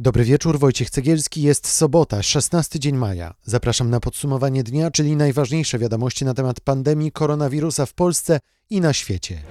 [0.00, 1.42] Dobry wieczór, Wojciech Cegielski.
[1.42, 3.34] Jest sobota, 16 dzień maja.
[3.44, 8.40] Zapraszam na podsumowanie dnia, czyli najważniejsze wiadomości na temat pandemii koronawirusa w Polsce
[8.70, 9.42] i na świecie.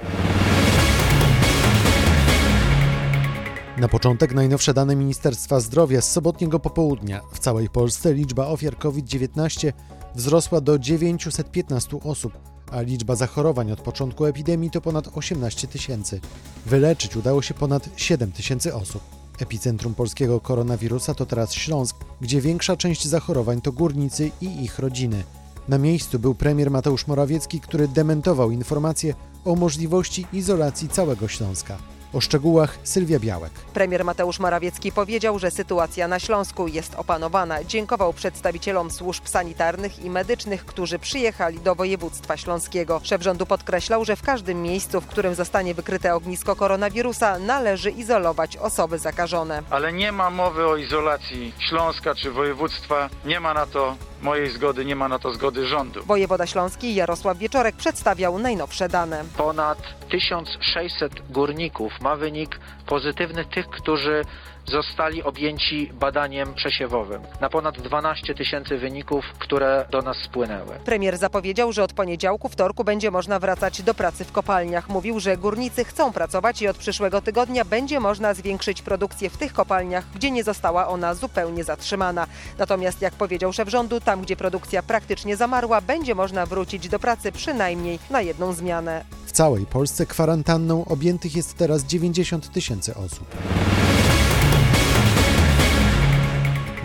[3.77, 7.21] Na początek najnowsze dane Ministerstwa Zdrowia z sobotniego popołudnia.
[7.33, 9.73] W całej Polsce liczba ofiar COVID-19
[10.15, 12.33] wzrosła do 915 osób,
[12.71, 16.21] a liczba zachorowań od początku epidemii to ponad 18 tysięcy.
[16.65, 19.18] Wyleczyć udało się ponad 7 tysięcy osób.
[19.41, 25.23] Epicentrum polskiego koronawirusa to teraz Śląsk, gdzie większa część zachorowań to górnicy i ich rodziny.
[25.67, 29.13] Na miejscu był premier Mateusz Morawiecki, który dementował informacje
[29.45, 31.77] o możliwości izolacji całego Śląska.
[32.13, 33.51] O szczegółach Sylwia Białek.
[33.73, 37.63] Premier Mateusz Morawiecki powiedział, że sytuacja na Śląsku jest opanowana.
[37.63, 43.01] Dziękował przedstawicielom służb sanitarnych i medycznych, którzy przyjechali do województwa śląskiego.
[43.03, 48.57] Szef rządu podkreślał, że w każdym miejscu, w którym zostanie wykryte ognisko koronawirusa, należy izolować
[48.57, 49.63] osoby zakażone.
[49.69, 53.09] Ale nie ma mowy o izolacji Śląska czy województwa.
[53.25, 56.03] Nie ma na to mojej zgody, nie ma na to zgody rządu.
[56.03, 59.23] Wojewoda śląski Jarosław Wieczorek przedstawiał najnowsze dane.
[59.37, 59.77] Ponad
[60.09, 64.25] 1600 górników ma wynik pozytywny tych, którzy
[64.69, 67.21] zostali objęci badaniem przesiewowym.
[67.41, 70.75] Na ponad 12 tysięcy wyników, które do nas spłynęły.
[70.85, 74.89] Premier zapowiedział, że od poniedziałku, wtorku będzie można wracać do pracy w kopalniach.
[74.89, 79.53] Mówił, że górnicy chcą pracować i od przyszłego tygodnia będzie można zwiększyć produkcję w tych
[79.53, 82.27] kopalniach, gdzie nie została ona zupełnie zatrzymana.
[82.57, 87.31] Natomiast, jak powiedział szef rządu, tam gdzie produkcja praktycznie zamarła, będzie można wrócić do pracy
[87.31, 89.05] przynajmniej na jedną zmianę.
[89.25, 93.27] W całej Polsce kwarantanną objętych jest teraz 90 tysięcy osób.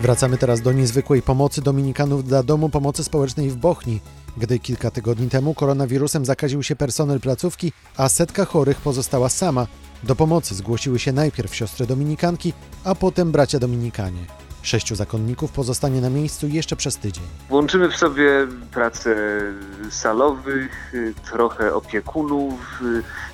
[0.01, 3.99] Wracamy teraz do niezwykłej pomocy Dominikanów dla Domu Pomocy Społecznej w Bochni,
[4.37, 9.67] gdy kilka tygodni temu koronawirusem zakaził się personel placówki, a setka chorych pozostała sama.
[10.03, 12.53] Do pomocy zgłosiły się najpierw siostry dominikanki,
[12.83, 14.44] a potem bracia dominikanie.
[14.65, 17.23] Sześciu zakonników pozostanie na miejscu jeszcze przez tydzień.
[17.49, 19.15] Łączymy w sobie pracę
[19.89, 20.93] salowych,
[21.31, 22.81] trochę opiekunów.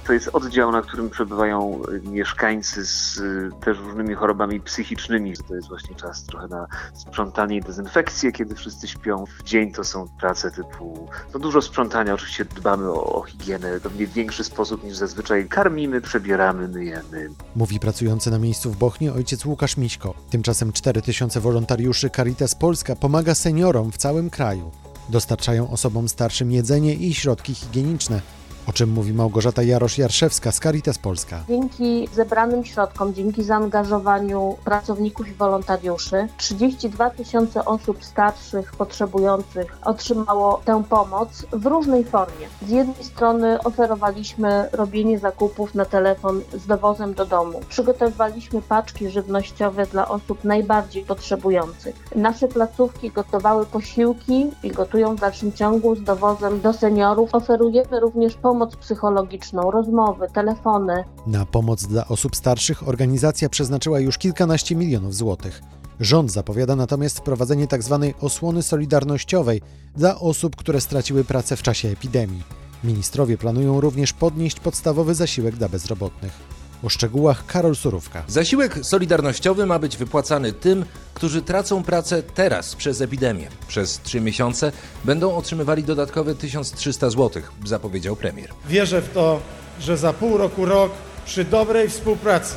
[0.07, 3.21] To jest oddział, na którym przebywają mieszkańcy z
[3.65, 5.33] też różnymi chorobami psychicznymi.
[5.47, 9.25] To jest właśnie czas trochę na sprzątanie i dezynfekcję, kiedy wszyscy śpią.
[9.39, 14.13] W dzień to są prace typu no dużo sprzątania, oczywiście dbamy o, o higienę w
[14.13, 15.47] większy sposób niż zazwyczaj.
[15.47, 17.29] Karmimy, przebieramy, myjemy.
[17.55, 20.13] Mówi pracujący na miejscu w Bochni ojciec Łukasz Miśko.
[20.29, 24.71] Tymczasem 4000 tysiące wolontariuszy Caritas Polska pomaga seniorom w całym kraju.
[25.09, 28.21] Dostarczają osobom starszym jedzenie i środki higieniczne,
[28.67, 31.39] o czym mówi Małgorzata Jarosz-Jarszewska z Caritas Polska.
[31.47, 40.83] Dzięki zebranym środkom, dzięki zaangażowaniu pracowników i wolontariuszy, 32 tysiące osób starszych, potrzebujących otrzymało tę
[40.89, 42.47] pomoc w różnej formie.
[42.67, 47.61] Z jednej strony oferowaliśmy robienie zakupów na telefon z dowozem do domu.
[47.69, 51.95] Przygotowywaliśmy paczki żywnościowe dla osób najbardziej potrzebujących.
[52.15, 57.35] Nasze placówki gotowały posiłki i gotują w dalszym ciągu z dowozem do seniorów.
[57.35, 61.03] Oferujemy również pomoc pomoc psychologiczną, rozmowy, telefony.
[61.27, 65.61] Na pomoc dla osób starszych organizacja przeznaczyła już kilkanaście milionów złotych.
[65.99, 68.11] Rząd zapowiada natomiast wprowadzenie tzw.
[68.13, 69.61] Tak osłony solidarnościowej
[69.95, 72.43] dla osób, które straciły pracę w czasie epidemii.
[72.83, 76.60] Ministrowie planują również podnieść podstawowy zasiłek dla bezrobotnych.
[76.83, 78.23] O szczegółach Karol Surówka.
[78.27, 83.47] Zasiłek solidarnościowy ma być wypłacany tym, którzy tracą pracę teraz przez epidemię.
[83.67, 84.71] Przez trzy miesiące
[85.05, 88.49] będą otrzymywali dodatkowe 1300 zł, zapowiedział premier.
[88.69, 89.41] Wierzę w to,
[89.79, 90.91] że za pół roku, rok
[91.25, 92.55] przy dobrej współpracy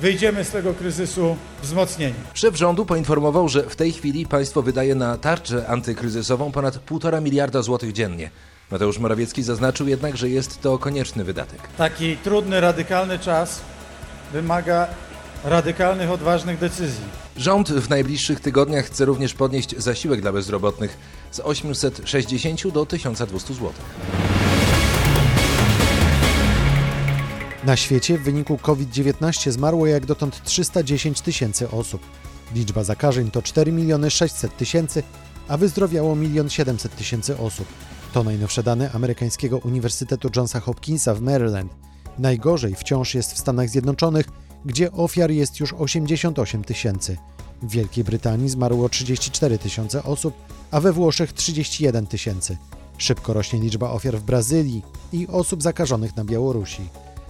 [0.00, 2.14] wyjdziemy z tego kryzysu wzmocnieni.
[2.34, 7.62] Szef rządu poinformował, że w tej chwili państwo wydaje na tarczę antykryzysową ponad 1,5 miliarda
[7.62, 8.30] złotych dziennie.
[8.70, 11.60] Mateusz Morawiecki zaznaczył jednak, że jest to konieczny wydatek.
[11.78, 13.60] Taki trudny, radykalny czas
[14.32, 14.86] wymaga
[15.44, 17.04] radykalnych, odważnych decyzji.
[17.36, 20.98] Rząd w najbliższych tygodniach chce również podnieść zasiłek dla bezrobotnych
[21.30, 23.72] z 860 do 1200 zł.
[27.64, 32.02] Na świecie w wyniku COVID-19 zmarło jak dotąd 310 tysięcy osób.
[32.54, 35.02] Liczba zakażeń to 4 miliony 600 tysięcy,
[35.48, 37.66] a wyzdrowiało 1 700 tysięcy osób.
[38.16, 41.72] To najnowsze dane amerykańskiego Uniwersytetu Johna Hopkinsa w Maryland.
[42.18, 44.26] Najgorzej wciąż jest w Stanach Zjednoczonych,
[44.64, 47.16] gdzie ofiar jest już 88 tysięcy.
[47.62, 50.34] W Wielkiej Brytanii zmarło 34 tysiące osób,
[50.70, 52.56] a we Włoszech 31 tysięcy.
[52.98, 54.82] Szybko rośnie liczba ofiar w Brazylii
[55.12, 56.82] i osób zakażonych na Białorusi.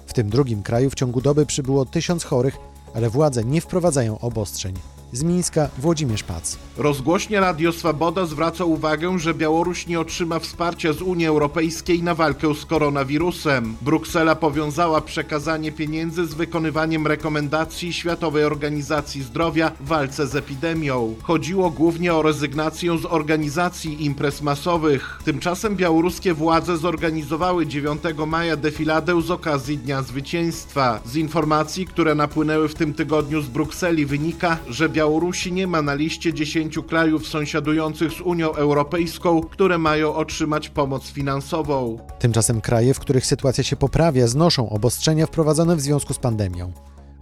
[0.06, 2.56] W tym drugim kraju w ciągu doby przybyło tysiąc chorych,
[2.94, 4.74] ale władze nie wprowadzają obostrzeń.
[5.12, 6.56] Z Mińska Włodzimierz Pac.
[6.76, 12.54] Rozgłośnie Radio Swoboda zwraca uwagę, że Białoruś nie otrzyma wsparcia z Unii Europejskiej na walkę
[12.54, 13.76] z koronawirusem.
[13.82, 21.14] Bruksela powiązała przekazanie pieniędzy z wykonywaniem rekomendacji Światowej Organizacji Zdrowia w walce z epidemią.
[21.22, 25.18] Chodziło głównie o rezygnację z organizacji imprez masowych.
[25.24, 31.00] Tymczasem białoruskie władze zorganizowały 9 maja defiladę z okazji Dnia Zwycięstwa.
[31.04, 35.94] Z informacji, które napłynęły w tym tygodniu z Brukseli wynika, że Białorusi nie ma na
[35.94, 41.98] liście 10 krajów sąsiadujących z Unią Europejską, które mają otrzymać pomoc finansową.
[42.18, 46.72] Tymczasem kraje, w których sytuacja się poprawia, znoszą obostrzenia wprowadzone w związku z pandemią.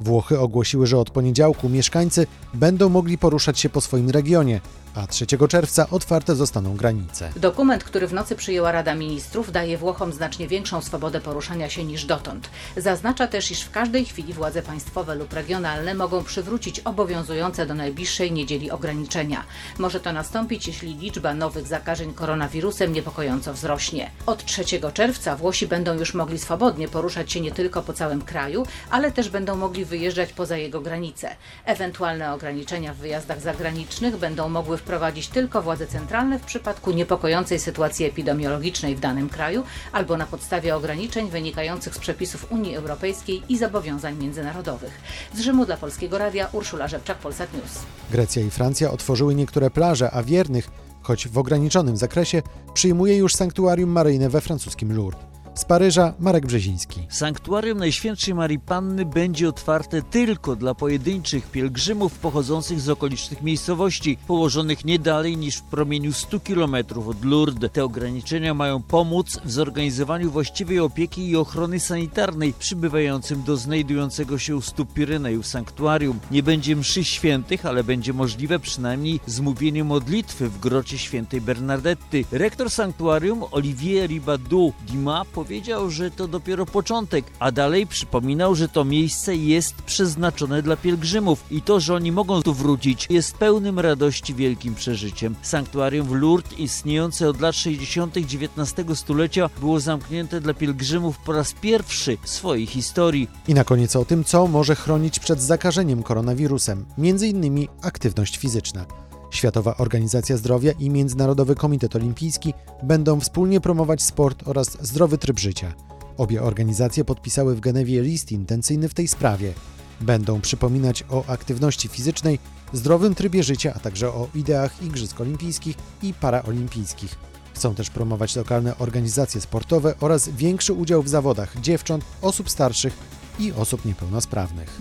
[0.01, 4.61] Włochy ogłosiły, że od poniedziałku mieszkańcy będą mogli poruszać się po swoim regionie,
[4.95, 7.31] a 3 czerwca otwarte zostaną granice.
[7.37, 12.05] Dokument, który w nocy przyjęła Rada Ministrów, daje Włochom znacznie większą swobodę poruszania się niż
[12.05, 12.51] dotąd.
[12.77, 18.33] Zaznacza też, iż w każdej chwili władze państwowe lub regionalne mogą przywrócić obowiązujące do najbliższej
[18.33, 19.45] niedzieli ograniczenia.
[19.79, 24.11] Może to nastąpić, jeśli liczba nowych zakażeń koronawirusem niepokojąco wzrośnie.
[24.27, 24.65] Od 3
[24.95, 29.29] czerwca Włosi będą już mogli swobodnie poruszać się nie tylko po całym kraju, ale też
[29.29, 31.37] będą mogli wyjeżdżać poza jego granice.
[31.65, 38.07] Ewentualne ograniczenia w wyjazdach zagranicznych będą mogły wprowadzić tylko władze centralne w przypadku niepokojącej sytuacji
[38.07, 44.17] epidemiologicznej w danym kraju albo na podstawie ograniczeń wynikających z przepisów Unii Europejskiej i zobowiązań
[44.17, 45.01] międzynarodowych.
[45.35, 47.79] Z Rzymu dla Polskiego Radia Urszula Rzepczak, Polsat News.
[48.11, 50.71] Grecja i Francja otworzyły niektóre plaże, a wiernych,
[51.03, 52.43] choć w ograniczonym zakresie,
[52.75, 55.34] przyjmuje już sanktuarium maryjne we francuskim Lourdes.
[55.55, 57.01] Z Paryża Marek Brzeziński.
[57.09, 64.85] Sanktuarium Najświętszej Marii Panny będzie otwarte tylko dla pojedynczych pielgrzymów pochodzących z okolicznych miejscowości, położonych
[64.85, 66.77] nie dalej niż w promieniu 100 km
[67.09, 67.71] od Lourdes.
[67.73, 74.57] Te ograniczenia mają pomóc w zorganizowaniu właściwej opieki i ochrony sanitarnej przybywającym do znajdującego się
[74.57, 76.19] u stóp Pireneju sanktuarium.
[76.31, 82.25] Nie będzie mszy świętych, ale będzie możliwe przynajmniej zmówienie modlitwy w grocie świętej Bernadetty.
[82.33, 89.37] Rektor sanktuarium Olivier Ribadou-Dima powiedział, że to dopiero początek, a dalej przypominał, że to miejsce
[89.37, 94.75] jest przeznaczone dla pielgrzymów i to, że oni mogą tu wrócić, jest pełnym radości wielkim
[94.75, 95.35] przeżyciem.
[95.43, 98.17] Sanktuarium w Lourdes, istniejące od lat 60.
[98.17, 103.29] XIX stulecia, było zamknięte dla pielgrzymów po raz pierwszy w swojej historii.
[103.49, 108.87] I na koniec o tym, co może chronić przed zakażeniem koronawirusem, między innymi aktywność fizyczna.
[109.35, 115.75] Światowa Organizacja Zdrowia i Międzynarodowy Komitet Olimpijski będą wspólnie promować sport oraz zdrowy tryb życia.
[116.17, 119.53] Obie organizacje podpisały w Genewie list intencyjny w tej sprawie.
[120.01, 122.39] Będą przypominać o aktywności fizycznej,
[122.73, 127.15] zdrowym trybie życia, a także o ideach Igrzysk Olimpijskich i Paraolimpijskich.
[127.55, 133.53] Chcą też promować lokalne organizacje sportowe oraz większy udział w zawodach dziewcząt, osób starszych i
[133.53, 134.79] osób niepełnosprawnych.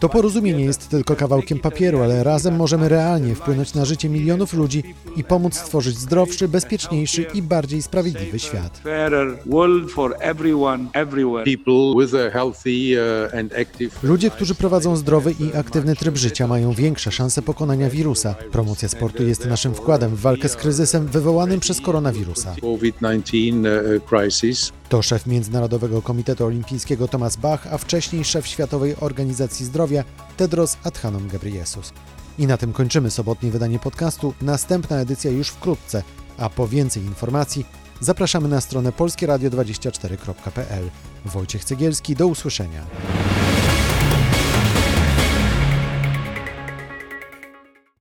[0.00, 4.82] To porozumienie jest tylko kawałkiem papieru, ale razem możemy realnie wpłynąć na życie milionów ludzi
[5.16, 8.82] i pomóc stworzyć zdrowszy, bezpieczniejszy i bardziej sprawiedliwy świat.
[14.02, 18.34] Ludzie, którzy prowadzą zdrowy i aktywny tryb życia, mają większe szanse pokonania wirusa.
[18.52, 22.54] Promocja sportu jest naszym wkładem w walkę z kryzysem wywołanym przez koronawirusa.
[24.88, 30.04] To szef Międzynarodowego Komitetu Olimpijskiego Thomas Bach, a wcześniej szef Światowej Organizacji Zdrowia
[30.36, 31.92] Tedros Adhanom Ghebreyesus.
[32.38, 34.34] I na tym kończymy sobotnie wydanie podcastu.
[34.42, 36.02] Następna edycja już wkrótce,
[36.38, 37.66] a po więcej informacji
[38.00, 40.90] zapraszamy na stronę polskieradio24.pl.
[41.24, 42.84] Wojciech Cegielski, do usłyszenia.